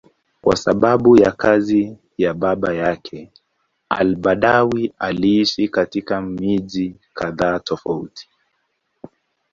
[0.41, 3.31] Kwa sababu ya kazi ya baba yake,
[3.89, 8.29] al-Badawi aliishi katika miji kadhaa tofauti.